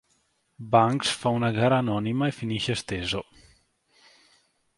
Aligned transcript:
Banks 0.75 1.11
fa 1.23 1.29
una 1.35 1.51
gara 1.57 1.77
anonima 1.77 2.25
e 2.27 2.31
finisce 2.31 2.73
sesto. 2.73 3.23